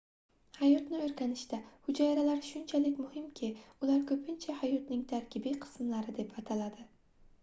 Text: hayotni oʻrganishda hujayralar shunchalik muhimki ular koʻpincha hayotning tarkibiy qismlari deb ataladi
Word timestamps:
hayotni 0.59 0.99
oʻrganishda 1.07 1.57
hujayralar 1.89 2.39
shunchalik 2.47 2.97
muhimki 3.01 3.49
ular 3.87 3.99
koʻpincha 4.13 4.55
hayotning 4.63 5.03
tarkibiy 5.13 5.55
qismlari 5.67 6.17
deb 6.21 6.33
ataladi 6.43 6.87